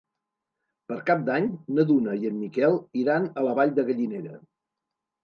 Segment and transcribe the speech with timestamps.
[0.91, 1.49] Per Cap d'Any
[1.79, 4.35] na Duna i en Miquel iran a la Vall de Gallinera.